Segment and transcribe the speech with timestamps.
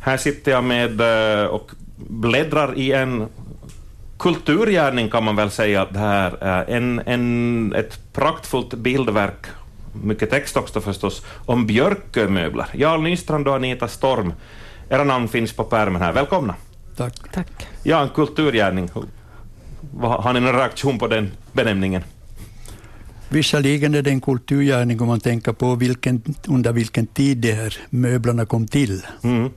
[0.00, 3.28] Här sitter jag med eh, och bläddrar i en
[4.18, 6.70] kulturgärning kan man väl säga att det här är.
[6.70, 9.46] En, en, ett praktfullt bildverk,
[10.02, 12.66] mycket text också förstås, om Björkömöbler.
[12.72, 14.32] Jarl Nystrand och Anita Storm.
[14.90, 16.12] Era namn finns på pärmen här.
[16.12, 16.54] Välkomna.
[16.96, 17.14] Tack.
[17.32, 17.66] Tack.
[17.82, 18.90] Ja, en kulturgärning.
[20.00, 22.02] Har ni någon reaktion på den benämningen?
[23.28, 27.78] Visserligen är det en kulturgärning om man tänker på vilken, under vilken tid de här
[27.90, 29.02] möblerna kom till.
[29.22, 29.50] Mm.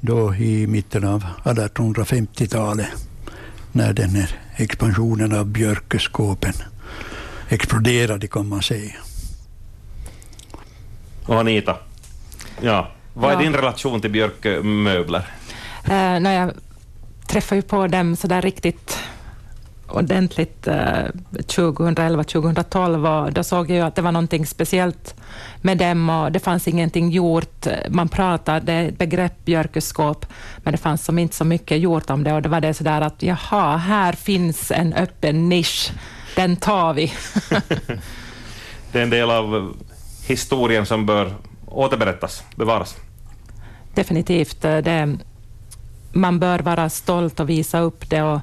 [0.00, 2.86] Då i mitten av 1850-talet
[3.72, 6.52] när den här expansionen av björkeskåpen
[7.48, 8.94] exploderade kan man säga.
[11.26, 11.76] Och Anita,
[12.60, 12.90] ja.
[13.14, 13.40] vad är Ja.
[13.42, 15.26] din relation till Björkömöbler?
[15.84, 16.52] Eh, när jag
[17.26, 18.98] träffade ju på dem så där riktigt
[19.88, 25.14] ordentligt eh, 2011-2012 och då såg jag ju att det var någonting speciellt
[25.62, 27.66] med dem och det fanns ingenting gjort.
[27.88, 32.42] Man pratade begrepp björkeskåp, men det fanns som inte så mycket gjort om det och
[32.42, 35.92] det var det så där att jaha, här finns en öppen nisch,
[36.36, 37.12] den tar vi.
[38.92, 39.76] Det är en del av
[40.26, 41.34] historien som bör
[41.66, 42.96] återberättas, bevaras.
[43.94, 44.64] Definitivt.
[44.64, 45.16] eh, Det,
[46.12, 48.22] man bör vara stolt och visa upp det.
[48.22, 48.40] Och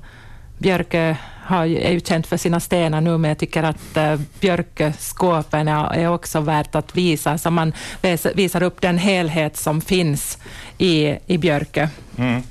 [0.58, 5.68] Björkö har, är ju känt för sina stenar nu, men jag tycker att uh, Björköskåpen
[5.68, 10.38] är, är också värt att visa, så man vis, visar upp den helhet som finns
[10.78, 11.88] i, i Björkö.
[12.18, 12.42] Mm.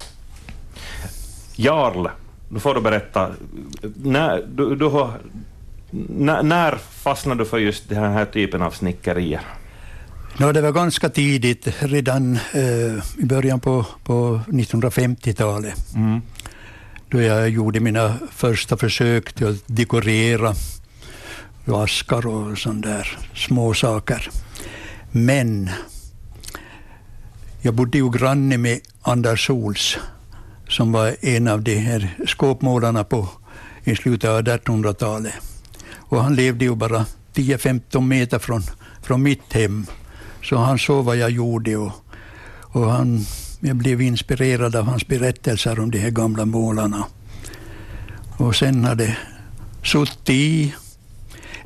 [1.56, 2.08] Jarl,
[2.48, 3.30] nu får du berätta.
[3.94, 5.10] När, du, du har,
[6.08, 9.40] när, när fastnade du för just den här typen av snickerier?
[10.36, 16.22] No, det var ganska tidigt, redan eh, i början på, på 1950-talet, Mm
[17.14, 20.54] då jag gjorde mina första försök till att dekorera
[21.66, 24.30] askar och sådana där små saker.
[25.10, 25.70] Men
[27.62, 29.98] jag bodde ju granne med Anders Sols
[30.68, 33.28] som var en av de här skåpmålarna på,
[33.84, 35.34] i slutet av 1800-talet.
[35.94, 38.62] Och han levde ju bara 10-15 meter från,
[39.02, 39.86] från mitt hem.
[40.42, 41.92] Så han såg vad jag gjorde och,
[42.60, 43.27] och han,
[43.67, 47.07] jag blev inspirerad av hans berättelser om de här gamla målarna.
[48.36, 49.17] Och sen har det
[49.83, 50.75] suttit i.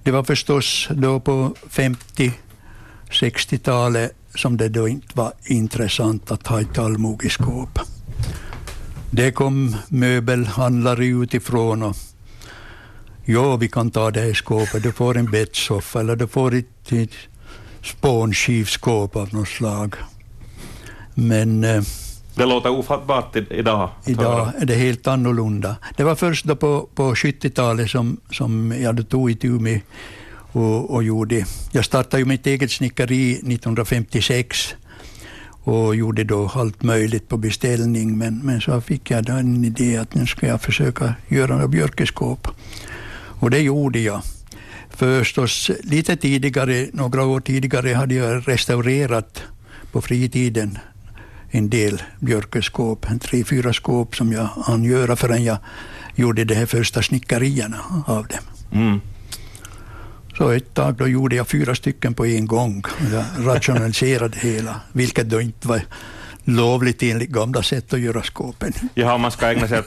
[0.02, 6.78] Det var förstås då på 50-60-talet som det då inte var intressant att ha ett
[6.78, 7.78] allmogeskåp.
[9.10, 11.96] Det kom möbelhandlare utifrån och
[13.24, 14.82] ja, vi kan ta det här skåpet.
[14.82, 17.14] Du får en bettsoffa eller du får ett, ett
[17.82, 19.94] spånskivskåp av något slag.
[21.18, 21.82] Men eh,
[22.34, 23.90] Det låter ofattbart idag.
[24.06, 25.76] idag är det helt annorlunda.
[25.96, 29.80] Det var först då på, på 70-talet som, som jag tog itu med
[30.52, 31.44] och, och gjorde.
[31.72, 34.74] Jag startade ju mitt eget snickeri 1956
[35.64, 38.18] och gjorde då allt möjligt på beställning.
[38.18, 41.68] Men, men så fick jag då en idé att nu ska jag försöka göra några
[41.68, 42.48] björkeskåp.
[43.40, 44.22] Och det gjorde jag.
[44.90, 49.42] Förstås lite tidigare, några år tidigare, hade jag restaurerat
[49.92, 50.78] på fritiden
[51.50, 55.58] en del björkeskåp, en tre, fyra skåp som jag hann göra förrän jag
[56.14, 58.44] gjorde de här första snickerierna av dem.
[58.72, 59.00] Mm.
[60.38, 62.82] Så ett tag då gjorde jag fyra stycken på en gång.
[63.12, 65.80] Jag rationaliserade hela, vilket då inte var
[66.44, 68.72] lovligt enligt gamla sätt att göra skåpen.
[68.94, 69.86] Jaha, man ska ägna sig åt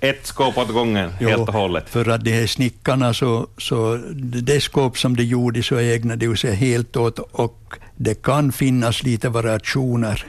[0.00, 1.88] ett skåp åt gången Jo, helt och hållet.
[1.88, 6.36] För att de här snickarna, så, så det skåp som de gjorde så ägnade de
[6.36, 10.26] sig helt åt och det kan finnas lite variationer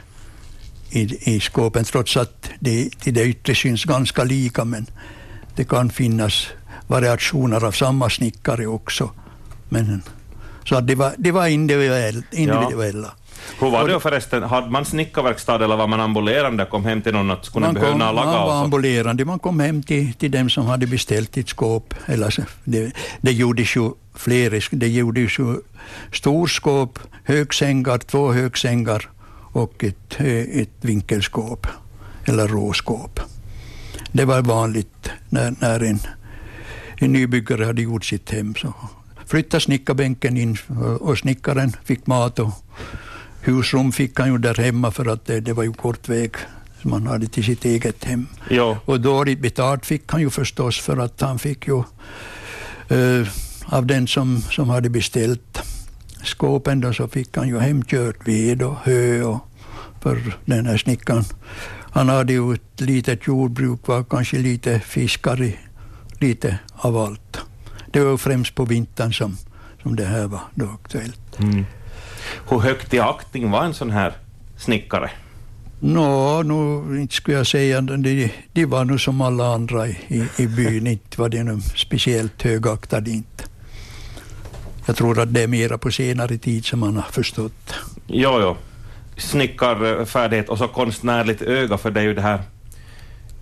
[0.89, 4.85] i, i skåpen trots att det till det yttre syns ganska lika men
[5.55, 6.47] det kan finnas
[6.87, 9.11] variationer av samma snickare också.
[9.69, 10.01] Men,
[10.65, 13.11] så att det var, det var individuell, individuella.
[13.59, 14.43] Hur var det förresten?
[14.43, 18.11] Hade man snickarverkstad eller var man ambulerande kom hem till någon att skulle Man, behöva
[18.11, 19.25] laga man var ambulerande.
[19.25, 21.93] Man kom hem till, till dem som hade beställt ett skåp.
[22.05, 22.91] Eller så, det,
[23.21, 24.59] det gjordes ju flera.
[24.71, 25.55] Det gjordes ju
[26.11, 29.09] storskåp, högsängar, två högsängar
[29.55, 30.27] och ett, eh,
[30.61, 31.67] ett vinkelskåp
[32.25, 33.19] eller råskåp.
[34.11, 35.99] Det var vanligt när, när en,
[36.97, 38.55] en nybyggare hade gjort sitt hem.
[38.55, 38.73] Så
[39.25, 42.49] flyttade snickarbänken in och- och snickaren fick mat och
[43.41, 46.31] husrum fick han ju där hemma för att det, det var ju kort väg
[46.81, 48.27] som man hade till sitt eget hem.
[48.49, 51.77] Jo, Och dåligt betalt fick han ju förstås för att han fick ju
[52.89, 53.27] eh,
[53.65, 55.59] av den som, som hade beställt
[56.25, 59.39] skåpen då så fick han ju hemkört ved och hö och
[60.01, 61.23] för den här snickaren.
[61.91, 65.53] Han hade ju ett litet jordbruk, var kanske lite fiskare,
[66.19, 67.37] lite av allt.
[67.91, 69.37] Det var främst på vintern som,
[69.83, 71.39] som det här var då aktuellt.
[71.39, 71.65] Mm.
[72.49, 74.13] Hur högt i aktning var en sån här
[74.57, 75.11] snickare?
[75.79, 77.81] Nå, no, inte skulle jag säga.
[77.81, 80.87] De, de var nog som alla andra i, i byn.
[80.87, 83.11] Inte var de speciellt högaktade.
[83.11, 83.34] Inte.
[84.85, 87.73] Jag tror att det är mera på senare tid som man har förstått.
[88.07, 88.55] Jo, jo.
[89.17, 92.39] Snickarfärdighet och så konstnärligt öga, för det är ju det här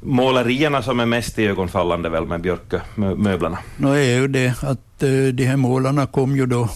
[0.01, 3.57] målerierna som är mest ögonfallande väl med björkmöblerna?
[3.77, 6.69] Nå är ju det att uh, de här målarna kom ju då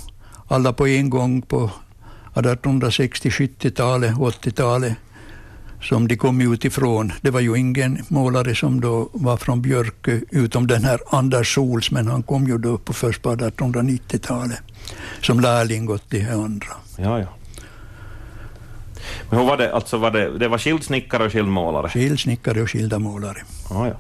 [0.48, 1.72] alla på en gång på
[2.34, 4.94] 1860, 70-talet, 80-talet
[5.88, 7.14] som de kom utifrån.
[7.22, 11.92] Det var ju ingen målare som då var från Björkö, utom den här Anders Sols,
[11.92, 14.60] men han kom ju då på först på 1890-talet
[15.22, 16.68] som lärling åt de här andra.
[16.98, 17.28] Ja, ja.
[19.30, 21.90] Men hur var det, alltså var det, det var skild snickare och skild målare?
[21.90, 23.38] Skild snickare och skilda målare.
[23.70, 23.94] Ja, ja.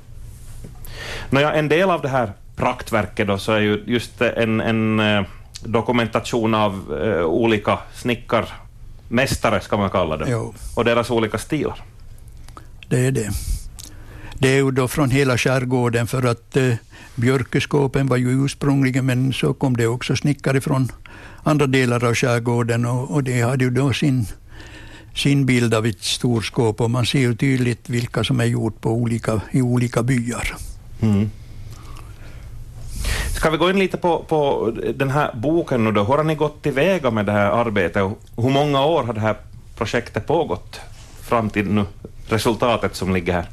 [1.29, 5.23] Nåja, en del av det här praktverket då, så är ju just en, en eh,
[5.63, 7.79] dokumentation av uh, olika
[9.07, 10.53] snickarmästare, ska man kalla det, jo.
[10.75, 11.83] och deras olika stilar.
[12.89, 13.31] Det är det.
[14.39, 16.75] Det är ju då från hela skärgården, för att uh,
[17.15, 20.91] björkeskåpen var ju ursprungligen, men så kom det också snickare från
[21.43, 24.25] andra delar av skärgården och, och det hade ju då sin
[25.15, 28.91] sin bild av ett storskåp och man ser ju tydligt vilka som är gjort på
[28.91, 30.55] olika, i olika byar.
[31.01, 31.29] Mm.
[33.37, 36.03] Ska vi gå in lite på, på den här boken nu då?
[36.03, 39.19] Hur har ni gått tillväga med det här arbetet och hur många år har det
[39.19, 39.35] här
[39.75, 40.79] projektet pågått
[41.21, 41.85] fram till nu,
[42.29, 43.45] resultatet som ligger här?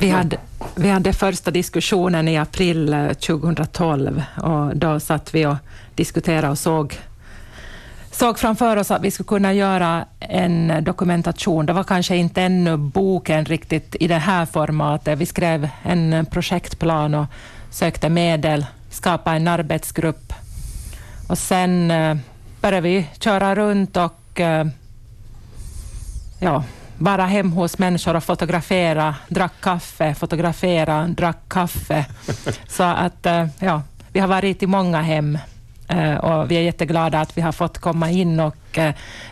[0.00, 0.38] Vi hade,
[0.74, 5.56] vi hade första diskussionen i april eh, 2012 och då satt vi och
[5.94, 6.98] diskuterade och såg
[8.10, 11.66] såg framför oss att vi skulle kunna göra en dokumentation.
[11.66, 15.18] Det var kanske inte ännu boken riktigt i det här formatet.
[15.18, 17.26] Vi skrev en projektplan och
[17.76, 20.32] sökte medel, skapade en arbetsgrupp.
[21.28, 22.16] Och sen eh,
[22.60, 24.66] började vi köra runt och eh,
[26.38, 26.64] ja,
[26.98, 32.04] vara hem hos människor och fotografera, drack kaffe, fotografera, drack kaffe.
[32.68, 33.82] Så att eh, ja,
[34.12, 35.38] vi har varit i många hem.
[36.20, 38.78] Och vi är jätteglada att vi har fått komma in och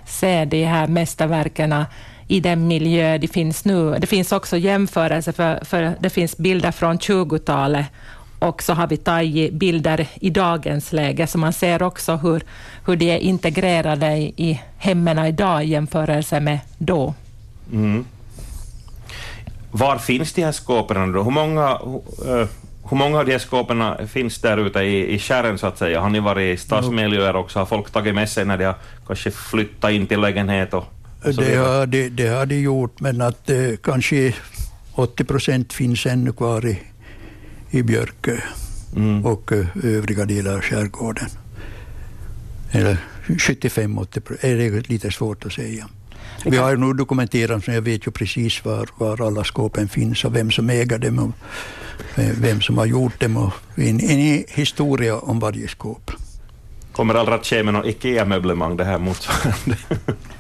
[0.04, 1.84] se de här mästerverken
[2.28, 3.96] i den miljö de finns nu.
[3.98, 7.86] Det finns också jämförelser, för, för det finns bilder från 20-talet
[8.38, 12.42] och så har vi tagit bilder i dagens läge, så man ser också hur,
[12.86, 17.14] hur de är integrerade i, i hemmen idag i jämförelse med då.
[17.72, 18.04] Mm.
[19.70, 21.22] Var finns de här skåpen då?
[21.22, 22.46] Hur många, uh,
[22.90, 26.00] hur många av de här skåpen finns där ute i, i kärren så att säga?
[26.00, 27.58] Har ni varit i stadsmiljöer också?
[27.58, 28.76] Har folk tagit med sig när de har
[29.06, 30.74] kanske flyttat in till lägenhet?
[30.74, 30.84] Och,
[31.24, 34.34] och det, har de, det har de gjort, men att eh, kanske
[34.94, 36.78] 80 procent finns ännu kvar i,
[37.74, 38.36] i Björkö
[38.96, 39.26] mm.
[39.26, 41.28] och eh, övriga delar av skärgården.
[42.70, 45.88] Eller 75-80 procent, är det lite svårt att säga.
[46.44, 50.36] Vi har nog dokumenterat, så jag vet ju precis var, var alla skåpen finns och
[50.36, 51.32] vem som äger dem och
[52.16, 56.10] vem som har gjort dem och en, en historia om varje skåp.
[56.92, 59.76] Kommer aldrig att ske med någon IKEA-möblemang det här motsvarande?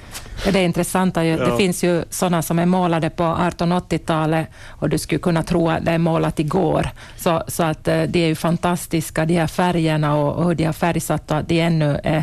[0.44, 1.16] Det är intressant.
[1.16, 1.22] Ja.
[1.22, 5.84] Det finns ju sådana som är målade på 1880-talet och du skulle kunna tro att
[5.84, 6.88] det är målat igår.
[7.16, 10.64] Så, så att eh, de är ju fantastiska, de här färgerna och, och hur de
[10.64, 12.22] har färgsatt och de ännu är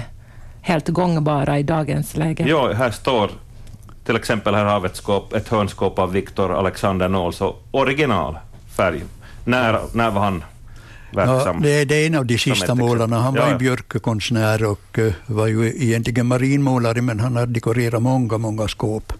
[0.61, 2.45] helt gångbara i dagens läge.
[2.47, 3.29] Ja, här står
[4.05, 7.41] till exempel här har vi ett, skåp, ett hörnskåp av Viktor Alexander Nåls
[7.71, 8.37] original
[8.77, 9.03] färg.
[9.45, 10.43] När, när var han
[11.11, 11.55] verksam?
[11.55, 13.19] Ja, det, är, det en av de sista målarna.
[13.19, 18.01] Han var ja, en björkkonstnär och uh, var ju egentligen marinmålare, men han har dekorerat
[18.01, 19.13] många, många skåp.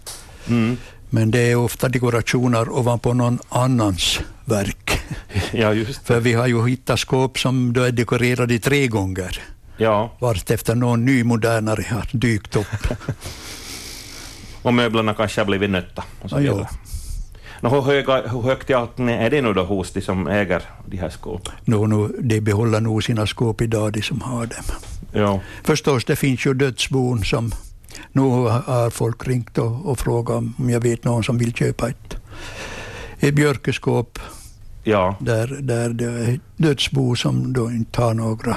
[0.48, 0.76] Mm.
[1.10, 4.98] Men det är ofta dekorationer ovanpå någon annans verk.
[5.52, 9.42] Ja, just För vi har ju hittat skåp som då är dekorerade tre gånger.
[9.76, 10.12] Ja.
[10.18, 12.66] Vart efter någon ny modernare har dykt upp.
[14.62, 16.04] och möblerna kanske har blivit nötta.
[16.22, 16.68] Och så ja,
[17.62, 20.96] No, hur, höga, hur högt i är det nu då hos de som äger de
[20.96, 21.54] här skåpen?
[21.64, 24.64] No, no, de behåller nog sina skåp idag, de som har dem.
[25.12, 25.40] Ja.
[25.64, 27.52] Förstås, det finns ju dödsbon som
[28.12, 32.16] nu har folk ringt och, och frågat om jag vet någon som vill köpa ett,
[33.20, 34.18] ett björkeskåp.
[34.84, 35.16] Ja.
[35.20, 38.56] Där, där det är dödsbo som då inte har några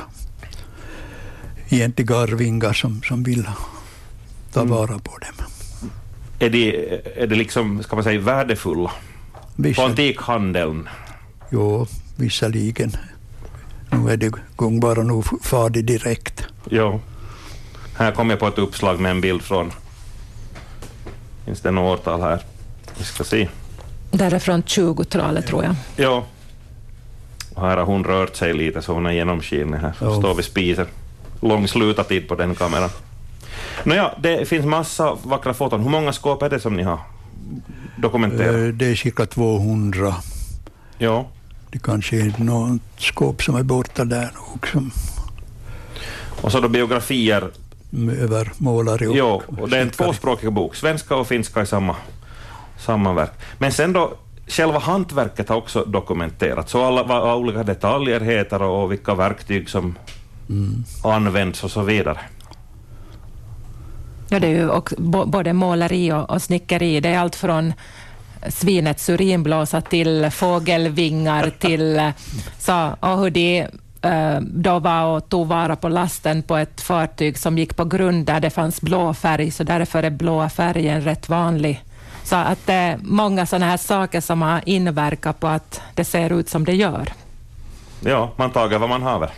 [1.70, 3.50] egentliga arvingar som, som vill
[4.54, 4.74] ta mm.
[4.74, 5.35] vara på dem
[6.40, 6.70] är de,
[7.16, 8.92] är de liksom, ska man säga, värdefulla?
[9.56, 10.90] Vissa, på antikhandeln?
[11.50, 12.92] Jo, visserligen.
[13.92, 16.48] Nu är det gångbara nog far det direkt.
[16.70, 17.02] Jo.
[17.98, 19.72] Här kom jag på ett uppslag med en bild från...
[21.46, 22.40] Finns det något årtal här?
[22.98, 23.48] Vi ska se.
[24.12, 25.76] Där är från 20-talet tror jag.
[25.96, 26.26] Ja.
[27.54, 29.94] Och här har hon rört sig lite så hon är genomskinlig här.
[30.00, 30.88] Så står vid spisen.
[31.42, 32.90] Lång slutartid på den kameran.
[33.84, 35.82] Nåja, det finns massa vackra foton.
[35.84, 37.00] Hur många skåp är det som ni har
[37.98, 38.56] dokumenterat?
[38.56, 40.16] Eh, Det är cirka 200.
[40.98, 41.26] Ja.
[41.72, 44.84] Det kanske är något skåp som är borta där också,
[46.42, 47.52] Och så då biografier.
[48.20, 50.76] över målare och Jo, och det är en tvåspråkig bok.
[50.76, 51.96] Svenska och finska i samma,
[52.78, 53.32] samma verk.
[53.58, 54.14] Men sen då,
[54.48, 56.72] själva hantverket har också dokumenterats.
[56.72, 59.96] Så alla, vad olika detaljer heter och vilka verktyg som
[60.50, 60.84] Mm.
[61.04, 62.18] används och så vidare.
[64.30, 67.00] Ja, det är ju också både måleri och, och snickeri.
[67.00, 67.74] Det är allt från
[68.50, 72.10] svinets urinblåsa till fågelvingar till eh,
[72.60, 73.68] så, och hur de
[74.02, 78.26] eh, då var och tog vara på lasten på ett fartyg som gick på grund
[78.26, 81.84] där det fanns blå färg, så därför är blåa färgen rätt vanlig.
[82.24, 86.40] Så att det är många sådana här saker som har inverkat på att det ser
[86.40, 87.14] ut som det gör.
[88.00, 89.30] Ja, man tager vad man haver.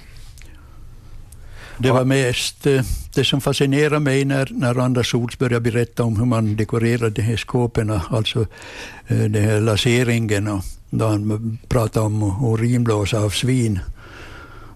[1.79, 2.81] Det var mest eh,
[3.15, 7.22] det som fascinerade mig när, när Anders Sols började berätta om hur man dekorerade de
[7.22, 8.39] här skåpen, alltså
[9.07, 13.79] eh, den här laseringen och då han pratade om urinblåsa av svin.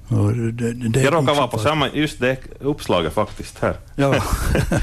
[0.08, 3.75] Och det, det Jag råkar vara på samma, just det uppslaget faktiskt här.
[3.96, 4.15] Ja.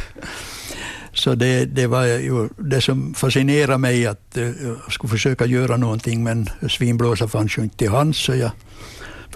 [1.18, 5.76] Så det, det var ju det som fascinerade mig att eh, jag skulle försöka göra
[5.76, 8.50] någonting men svinblåsa fanns ju inte till hands så jag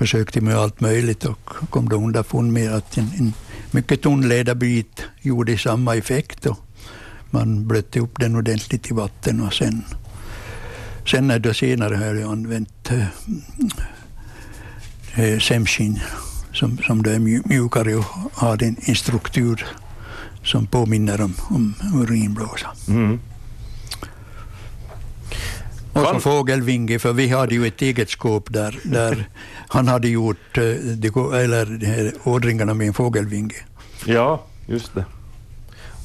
[0.02, 3.32] försökte med allt möjligt och kom då underfund med att en, en
[3.70, 6.58] mycket tunn läderbit gjorde samma effekt och
[7.30, 9.84] man blötte upp den ordentligt i vatten och sen,
[11.10, 13.06] sen när då senare har jag använt eh,
[15.14, 16.00] eh sämskinn
[16.52, 17.18] som, som då är
[17.48, 19.66] mjukare och har en, en struktur
[20.44, 22.70] som påminner om, om urinblåsa.
[22.88, 23.20] Mm.
[25.92, 29.24] Och så fågelvinge, för vi hade ju ett eget skåp där, där
[29.68, 33.54] han hade gjort eh, eller ådringarna med en fågelvinge.
[34.06, 35.04] Ja, just det.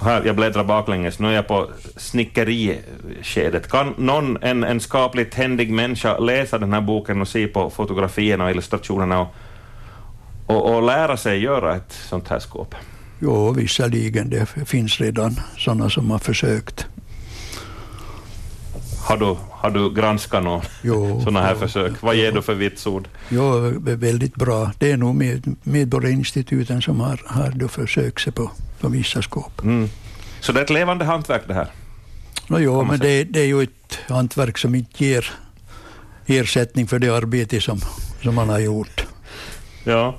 [0.01, 3.71] Här, jag bläddrar baklänges, nu är jag på snickeriskedet.
[3.71, 8.43] Kan någon, en, en skapligt händig människa, läsa den här boken och se på fotografierna
[8.43, 9.35] och illustrationerna och,
[10.45, 12.75] och, och lära sig göra ett sånt här skåp?
[13.19, 16.87] Jo, visserligen, det finns redan sådana som har försökt.
[19.07, 22.01] Har du, har du granskat några Jo, sådana här jo, försök?
[22.01, 23.07] Vad ger du för vitsord?
[23.29, 24.71] Jo, väldigt bra.
[24.77, 29.63] Det är nog med, Medborgarinstituten som har, har då försökt sig på, på vissa skåp.
[29.63, 29.89] Mm.
[30.39, 31.67] Så det är ett levande hantverk det här?
[32.47, 35.25] No, jo, men det, det är ju ett hantverk som inte ger
[36.25, 37.79] ersättning för det arbete som,
[38.23, 39.05] som man har gjort.
[39.83, 40.15] Ja.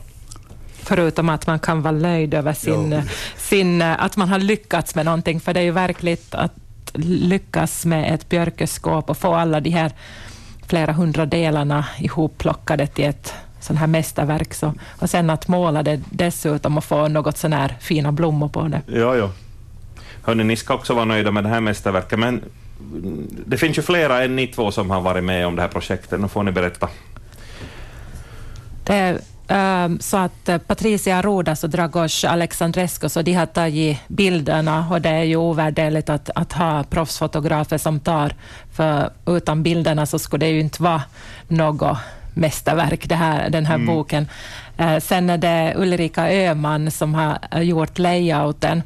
[0.82, 3.02] Förutom att man kan vara nöjd över sin, Ja.
[3.36, 6.52] sin, att man har lyckats med någonting, för det är ju verkligt att
[6.94, 9.92] lyckas med ett björkeskåp och få alla de här
[10.66, 14.54] flera hundra delarna ihopplockade till ett sånt här mästerverk.
[14.54, 18.68] Så, och sen att måla det dessutom och få något sån här fina blommor på
[18.68, 18.82] det.
[18.86, 19.30] Ja, ja.
[20.22, 22.42] Hörni, ni ska också vara nöjda med det här mästerverket, men
[23.46, 26.20] det finns ju flera än ni två som har varit med om det här projektet.
[26.20, 26.88] Nu får ni berätta.
[28.84, 34.86] Det ehm, så att eh, Patricia Rodas och Dragos Alexandrescu, så de har tagit bilderna
[34.90, 38.34] och det är ju ovärderligt att, att ha proffsfotografer som tar,
[38.72, 41.02] för utan bilderna så skulle det ju inte vara
[41.48, 41.98] något
[42.38, 44.28] mästerverk, det här, den här boken.
[44.76, 48.82] Eh, Sen är det Ulrika Öhman som har eh, gjort layouten,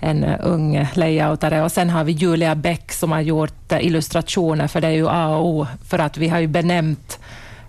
[0.00, 1.62] en eh, ung layoutare.
[1.62, 5.28] Och sen har vi Julia Bäck som har gjort illustrationer, för det är ju A
[5.28, 7.18] och O, för att vi har ju benämnt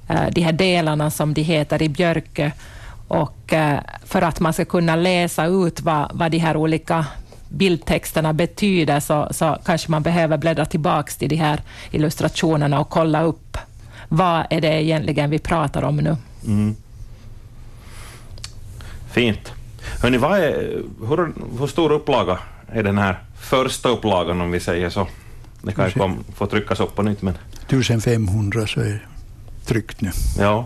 [0.08, 2.52] de här delarna som de heter i Björkö.
[3.08, 7.06] Och eh, för att man ska kunna läsa ut vad, vad de här olika
[7.50, 11.62] bildtexterna betyder så, så kanske man behöver bläddra tillbaka till de här
[11.92, 13.58] illustrationerna och kolla upp
[14.08, 16.16] vad är det egentligen vi pratar om nu.
[16.46, 16.76] Mm.
[19.12, 19.54] Fint.
[20.02, 24.90] Hörni, vad är, hur, hur stor upplaga är den här första upplagan, om vi säger
[24.90, 25.08] så?
[25.62, 26.00] Det kan ju Kanske.
[26.00, 27.34] kom, få tryckas upp på nytt, men
[27.68, 29.00] 1500 så är det
[29.68, 30.12] Tryggt nu.
[30.40, 30.66] ja.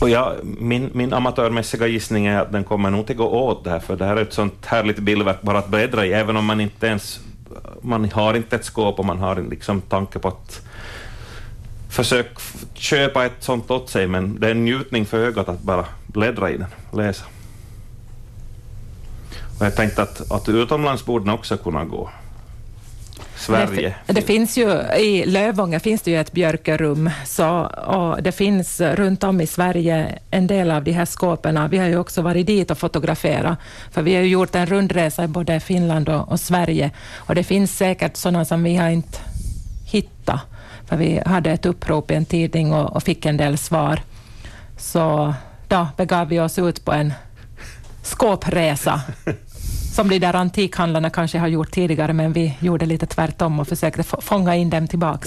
[0.00, 3.70] Och ja, min, min amatörmässiga gissning är att den kommer nog att gå åt det
[3.70, 6.44] här, för det här är ett sånt härligt bildverk bara att bläddra i, även om
[6.44, 7.20] man inte ens
[7.82, 10.60] man har inte ett skåp och man har en liksom tanke på att
[11.90, 12.30] försöka
[12.74, 16.50] köpa ett sånt åt sig, men det är en njutning för ögat att bara bläddra
[16.50, 17.24] i den, och läsa.
[19.58, 22.10] Och jag tänkte att, att utomlands borde den också kunna gå.
[23.38, 23.94] Sverige.
[24.06, 28.80] Det, det finns ju, I Lövånger finns det ju ett björkerum, så, och det finns
[28.80, 31.70] runt om i Sverige en del av de här skåpen.
[31.70, 33.58] Vi har ju också varit dit och fotograferat,
[33.90, 36.90] för vi har ju gjort en rundresa i både Finland och, och Sverige.
[37.16, 39.18] Och det finns säkert sådana som vi har inte
[39.84, 40.40] hittat,
[40.86, 44.00] för vi hade ett upprop i en tidning och, och fick en del svar.
[44.76, 45.34] Så
[45.68, 47.12] då begav vi oss ut på en
[48.02, 49.00] skåpresa
[49.98, 54.02] som de där antikhandlarna kanske har gjort tidigare, men vi gjorde lite tvärtom och försökte
[54.02, 55.26] fånga in dem tillbaks.